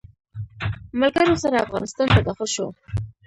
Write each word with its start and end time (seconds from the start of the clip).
ملګرو 0.99 1.35
سره 1.43 1.63
افغانستان 1.65 2.07
ته 2.13 2.19
داخل 2.27 2.47
شو. 2.55 2.67